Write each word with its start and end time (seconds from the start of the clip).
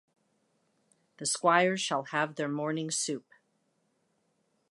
The 1.17 1.27
squires 1.27 1.79
shall 1.79 2.05
have 2.05 2.33
their 2.33 2.49
morning 2.49 2.89
soup. 2.89 3.27